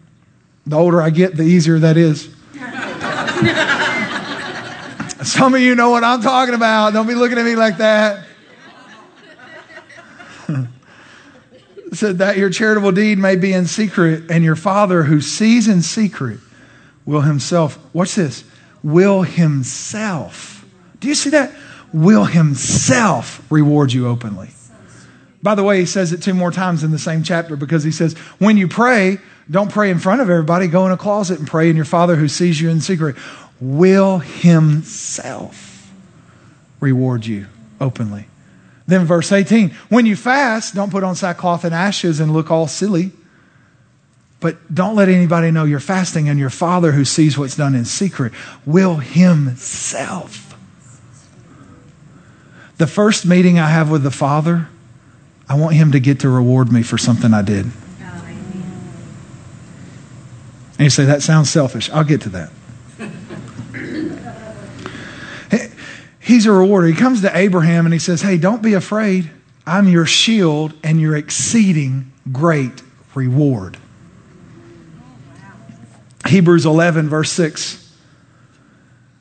[0.66, 2.28] The older I get, the easier that is.
[5.26, 6.92] Some of you know what I'm talking about.
[6.92, 8.26] Don't be looking at me like that.
[11.92, 15.82] said that your charitable deed may be in secret, and your Father who sees in
[15.82, 16.40] secret
[17.04, 18.44] will himself, watch this,
[18.82, 20.64] will himself.
[21.00, 21.52] Do you see that?
[21.92, 24.50] Will himself reward you openly.
[25.42, 27.90] By the way, he says it two more times in the same chapter because he
[27.90, 29.18] says, when you pray,
[29.50, 30.68] don't pray in front of everybody.
[30.68, 33.16] Go in a closet and pray, and your Father who sees you in secret
[33.60, 35.92] will himself
[36.80, 37.46] reward you
[37.80, 38.26] openly.
[38.86, 42.68] Then, verse 18 when you fast, don't put on sackcloth and ashes and look all
[42.68, 43.12] silly.
[44.42, 47.84] But don't let anybody know you're fasting, and your Father who sees what's done in
[47.84, 48.32] secret
[48.66, 50.54] will Himself.
[52.76, 54.68] The first meeting I have with the Father,
[55.48, 57.66] I want Him to get to reward me for something I did.
[60.78, 61.88] And you say, that sounds selfish.
[61.90, 62.50] I'll get to that.
[66.18, 66.88] He's a rewarder.
[66.88, 69.30] He comes to Abraham and he says, Hey, don't be afraid.
[69.66, 72.82] I'm your shield and your exceeding great
[73.14, 73.76] reward.
[76.26, 77.78] Hebrews 11, verse 6.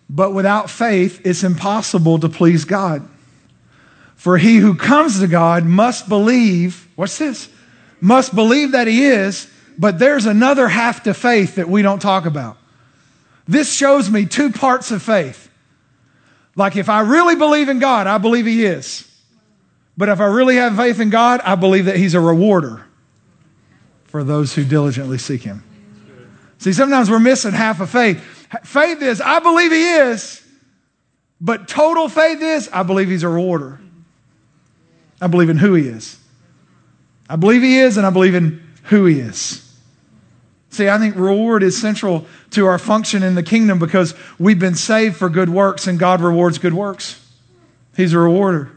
[0.10, 3.08] But without faith, it's impossible to please God.
[4.16, 7.50] For he who comes to God must believe, what's this?
[8.02, 12.26] Must believe that he is, but there's another half to faith that we don't talk
[12.26, 12.58] about.
[13.48, 15.50] This shows me two parts of faith.
[16.56, 19.08] Like if I really believe in God, I believe He is.
[19.98, 22.86] But if I really have faith in God, I believe that He's a rewarder
[24.06, 25.64] for those who diligently seek Him.
[26.62, 28.22] See, sometimes we're missing half of faith.
[28.64, 30.46] Faith is, I believe He is.
[31.42, 33.80] But total faith is, I believe He's a rewarder.
[35.20, 36.20] I believe in who He is.
[37.28, 39.76] I believe He is, and I believe in who He is.
[40.70, 44.76] See, I think reward is central to our function in the kingdom because we've been
[44.76, 47.20] saved for good works and God rewards good works.
[47.98, 48.72] He's a rewarder.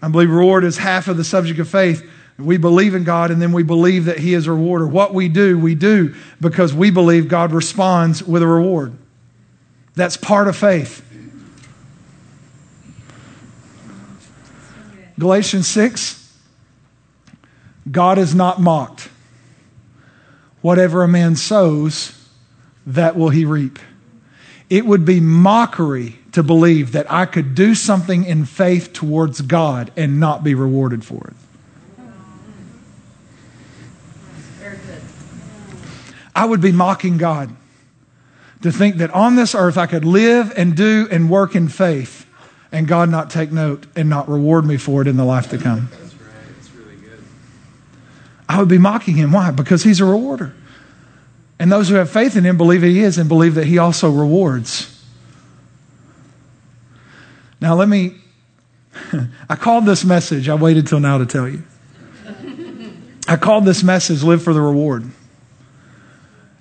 [0.00, 2.08] I believe reward is half of the subject of faith.
[2.38, 4.86] We believe in God and then we believe that He is a rewarder.
[4.86, 8.96] What we do, we do because we believe God responds with a reward.
[9.94, 11.04] That's part of faith.
[15.18, 16.14] Galatians 6
[17.90, 19.08] God is not mocked.
[20.60, 22.14] Whatever a man sows,
[22.86, 23.78] that will he reap.
[24.68, 29.90] It would be mockery to believe that I could do something in faith towards God
[29.96, 31.47] and not be rewarded for it.
[36.38, 37.50] I would be mocking God
[38.62, 42.26] to think that on this earth I could live and do and work in faith
[42.70, 45.58] and God not take note and not reward me for it in the life to
[45.58, 45.88] come.
[48.48, 49.32] I would be mocking him.
[49.32, 49.50] Why?
[49.50, 50.54] Because he's a rewarder.
[51.58, 54.08] And those who have faith in him believe he is and believe that he also
[54.08, 55.04] rewards.
[57.60, 58.14] Now, let me.
[59.48, 61.64] I called this message, I waited till now to tell you.
[63.26, 65.10] I called this message Live for the Reward.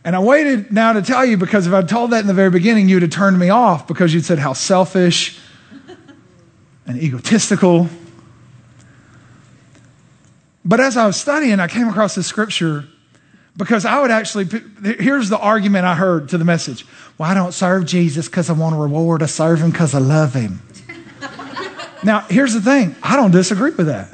[0.07, 2.49] And I waited now to tell you because if I'd told that in the very
[2.49, 5.37] beginning, you'd have turned me off because you'd said how selfish
[6.87, 7.89] and egotistical
[10.67, 12.83] but as I was studying, I came across this scripture
[13.55, 14.47] because I would actually,
[14.99, 16.85] here's the argument I heard to the message.
[17.17, 19.23] Well, I don't serve Jesus because I want a reward.
[19.23, 20.61] I serve him because I love him.
[22.03, 24.09] now, here's the thing I don't disagree with that.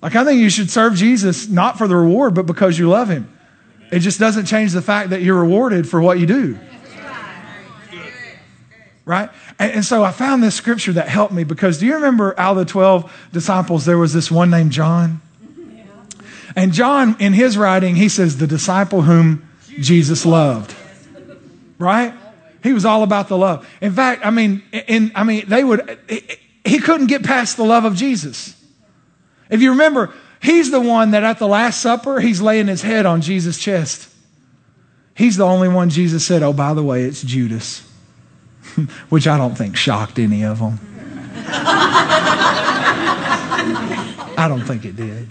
[0.00, 3.08] Like, I think you should serve Jesus not for the reward, but because you love
[3.08, 3.28] him.
[3.92, 6.58] It just doesn't change the fact that you're rewarded for what you do.
[9.04, 9.28] Right?
[9.58, 12.52] And, and, so I found this scripture that helped me because do you remember out
[12.52, 15.20] of the 12 disciples, there was this one named John?
[16.54, 19.48] And John, in his writing, he says, the disciple whom
[19.80, 20.74] Jesus loved.
[21.78, 22.14] Right?
[22.62, 23.68] He was all about the love.
[23.80, 25.98] In fact, I mean, in, I mean, they would,
[26.64, 28.56] he couldn't get past the love of Jesus.
[29.50, 33.06] If you remember, he's the one that at the Last Supper, he's laying his head
[33.06, 34.08] on Jesus' chest.
[35.14, 37.88] He's the only one Jesus said, Oh, by the way, it's Judas.
[39.08, 40.78] which I don't think shocked any of them.
[44.36, 45.28] I don't think it did.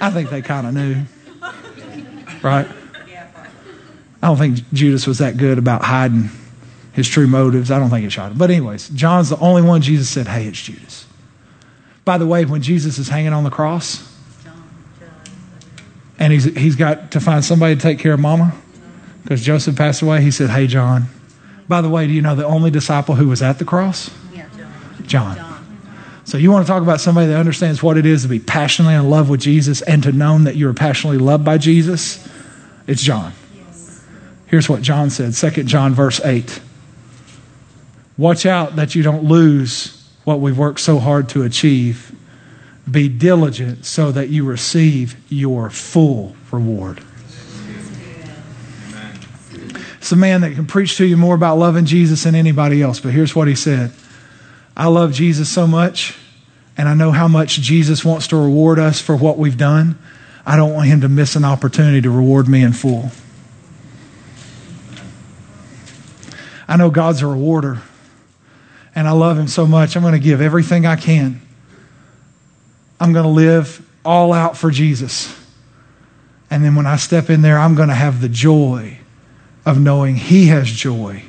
[0.00, 1.02] I think they kind of knew.
[2.42, 2.68] Right?
[4.20, 6.30] I don't think Judas was that good about hiding
[6.92, 7.70] his true motives.
[7.70, 8.38] I don't think it shocked him.
[8.38, 11.06] But, anyways, John's the only one Jesus said, Hey, it's Judas.
[12.04, 14.07] By the way, when Jesus is hanging on the cross
[16.18, 18.54] and he's, he's got to find somebody to take care of mama
[19.22, 21.06] because Joseph passed away, he said, Hey, John,
[21.68, 24.10] by the way, do you know the only disciple who was at the cross?
[24.32, 24.48] Yeah,
[25.06, 25.36] John.
[25.36, 25.58] John.
[26.24, 28.94] So you want to talk about somebody that understands what it is to be passionately
[28.94, 32.26] in love with Jesus and to know that you're passionately loved by Jesus?
[32.86, 33.32] It's John.
[33.54, 34.04] Yes.
[34.46, 36.60] Here's what John said, 2 John verse 8.
[38.18, 42.14] Watch out that you don't lose what we've worked so hard to achieve
[42.90, 47.02] Be diligent so that you receive your full reward.
[49.98, 52.98] It's a man that can preach to you more about loving Jesus than anybody else,
[53.00, 53.92] but here's what he said
[54.76, 56.16] I love Jesus so much,
[56.76, 59.98] and I know how much Jesus wants to reward us for what we've done.
[60.46, 63.10] I don't want him to miss an opportunity to reward me in full.
[66.66, 67.82] I know God's a rewarder,
[68.94, 69.96] and I love him so much.
[69.96, 71.42] I'm going to give everything I can.
[73.00, 75.34] I'm going to live all out for Jesus.
[76.50, 78.98] And then when I step in there, I'm going to have the joy
[79.66, 81.22] of knowing He has joy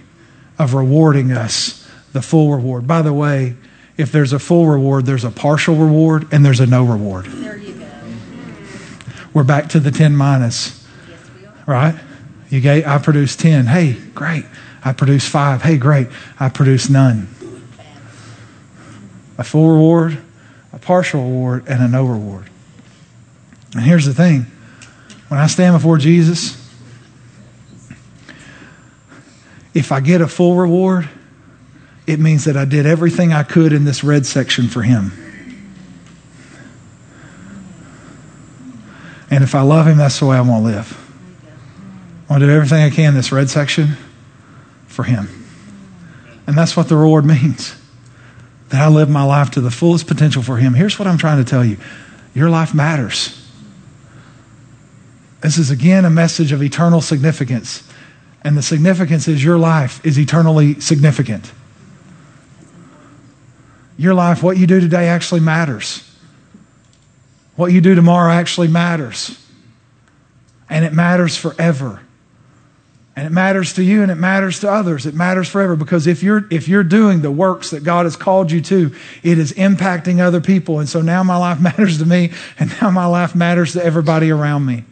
[0.58, 2.88] of rewarding us the full reward.
[2.88, 3.56] By the way,
[3.98, 7.26] if there's a full reward, there's a partial reward and there's a no reward.
[7.26, 7.86] There you go.
[9.34, 11.54] We're back to the 10 minas, Yes, we are.
[11.68, 11.96] right?
[12.50, 13.68] You gave, I produced 10.
[13.68, 14.46] Hey, great.
[14.84, 15.62] I produced 5.
[15.62, 16.08] Hey, great.
[16.40, 17.28] I produced none.
[19.38, 20.22] A full reward,
[20.72, 22.50] a partial reward, and a no reward.
[23.74, 24.46] And here's the thing
[25.28, 26.56] when I stand before Jesus,
[29.74, 31.08] if I get a full reward,
[32.08, 35.12] it means that I did everything I could in this red section for Him.
[39.32, 41.06] And if I love Him, that's the way I want to live.
[42.28, 43.96] I want to do everything I can in this red section
[44.88, 45.28] for Him.
[46.48, 47.79] And that's what the reward means
[48.70, 50.74] that I live my life to the fullest potential for Him.
[50.74, 51.78] Here's what I'm trying to tell you
[52.34, 53.36] your life matters.
[55.42, 57.84] This is again a message of eternal significance.
[58.42, 61.52] And the significance is your life is eternally significant.
[63.98, 66.06] Your life, what you do today actually matters.
[67.56, 69.46] What you do tomorrow actually matters.
[70.70, 72.02] And it matters forever.
[73.20, 75.06] And it matters to you and it matters to others.
[75.06, 78.50] It matters forever because if you're if you're doing the works that God has called
[78.50, 80.80] you to, it is impacting other people.
[80.80, 84.32] And so now my life matters to me and now my life matters to everybody
[84.32, 84.86] around me.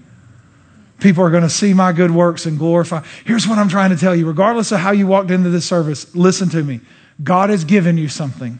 [0.99, 3.01] People are going to see my good works and glorify.
[3.23, 4.27] Here's what I'm trying to tell you.
[4.27, 6.81] Regardless of how you walked into this service, listen to me.
[7.23, 8.59] God has given you something.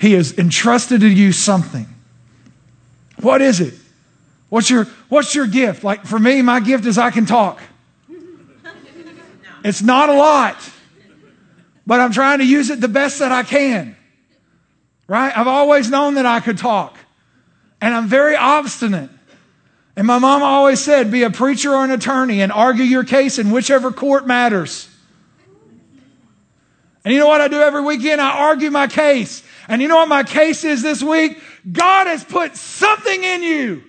[0.00, 1.86] He has entrusted to you something.
[3.20, 3.74] What is it?
[4.48, 5.82] What's your, what's your gift?
[5.82, 7.60] Like for me, my gift is I can talk.
[9.64, 10.56] It's not a lot,
[11.86, 13.96] but I'm trying to use it the best that I can.
[15.08, 15.36] Right?
[15.36, 16.96] I've always known that I could talk,
[17.80, 19.10] and I'm very obstinate.
[19.96, 23.38] And my mom always said, be a preacher or an attorney and argue your case
[23.38, 24.88] in whichever court matters.
[27.04, 28.20] And you know what I do every weekend?
[28.20, 29.42] I argue my case.
[29.68, 31.40] And you know what my case is this week?
[31.70, 33.84] God has put something in you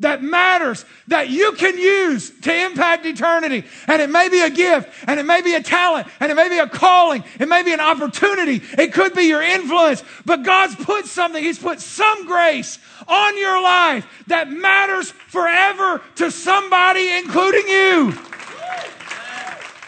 [0.00, 3.64] that matters, that you can use to impact eternity.
[3.86, 6.48] And it may be a gift, and it may be a talent, and it may
[6.48, 10.74] be a calling, it may be an opportunity, it could be your influence, but God's
[10.76, 17.68] put something, He's put some grace on your life that matters forever to somebody, including
[17.68, 18.18] you.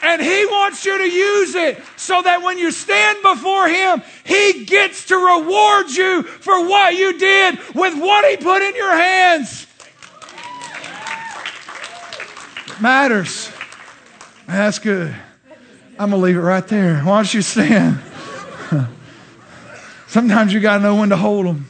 [0.03, 4.65] And He wants you to use it so that when you stand before Him, He
[4.65, 9.69] gets to reward you for what you did with what He put in your hands.
[12.81, 13.51] Matters.
[14.47, 15.14] That's good.
[15.99, 17.01] I'm going to leave it right there.
[17.01, 18.01] Why don't you stand?
[20.07, 21.66] Sometimes you got to know when to hold them,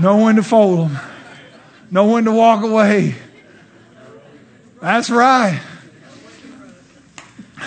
[0.00, 0.98] know when to fold them,
[1.90, 3.16] know when to walk away.
[4.80, 5.60] That's right.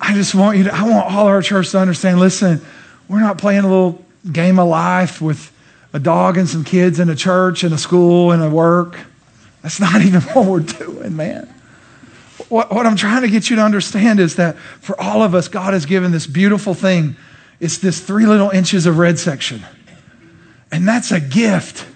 [0.00, 2.60] I just want you to, I want all our church to understand listen,
[3.08, 5.52] we're not playing a little game of life with
[5.92, 8.98] a dog and some kids in a church and a school and a work.
[9.62, 11.52] That's not even what we're doing, man.
[12.48, 15.48] What, what I'm trying to get you to understand is that for all of us,
[15.48, 17.16] God has given this beautiful thing.
[17.60, 19.64] It's this three little inches of red section.
[20.72, 21.86] And that's a gift.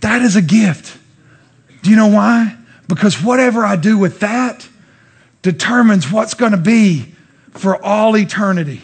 [0.00, 0.96] That is a gift.
[1.82, 2.56] Do you know why?
[2.88, 4.68] Because whatever I do with that
[5.42, 7.14] determines what's going to be
[7.52, 8.82] for all eternity.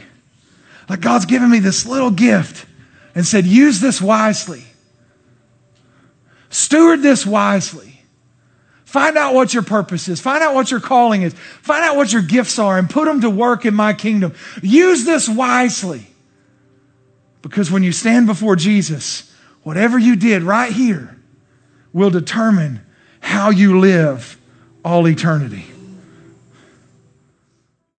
[0.88, 2.66] Like God's given me this little gift
[3.14, 4.64] and said, use this wisely.
[6.57, 8.00] Steward this wisely.
[8.86, 10.22] Find out what your purpose is.
[10.22, 11.34] Find out what your calling is.
[11.34, 14.32] Find out what your gifts are and put them to work in my kingdom.
[14.62, 16.07] Use this wisely.
[17.42, 19.30] Because when you stand before Jesus,
[19.64, 21.20] whatever you did right here
[21.92, 22.80] will determine
[23.20, 24.40] how you live
[24.82, 25.66] all eternity.